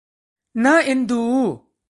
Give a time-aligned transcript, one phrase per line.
[0.63, 1.23] น่าเอ็นดู